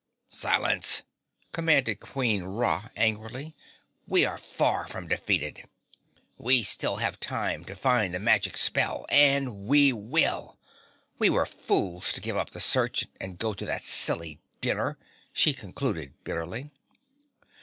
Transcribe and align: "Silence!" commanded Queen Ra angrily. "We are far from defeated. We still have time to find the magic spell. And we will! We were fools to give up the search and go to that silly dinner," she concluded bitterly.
"Silence!" 0.33 1.03
commanded 1.51 1.99
Queen 1.99 2.41
Ra 2.41 2.89
angrily. 2.95 3.55
"We 4.07 4.25
are 4.25 4.39
far 4.39 4.87
from 4.87 5.07
defeated. 5.07 5.69
We 6.39 6.63
still 6.63 6.95
have 6.95 7.19
time 7.19 7.63
to 7.65 7.75
find 7.75 8.11
the 8.11 8.17
magic 8.17 8.57
spell. 8.57 9.05
And 9.09 9.67
we 9.67 9.93
will! 9.93 10.57
We 11.19 11.29
were 11.29 11.45
fools 11.45 12.13
to 12.13 12.19
give 12.21 12.35
up 12.35 12.49
the 12.49 12.59
search 12.59 13.05
and 13.19 13.37
go 13.37 13.53
to 13.53 13.65
that 13.67 13.85
silly 13.85 14.39
dinner," 14.59 14.97
she 15.33 15.53
concluded 15.53 16.15
bitterly. 16.23 16.71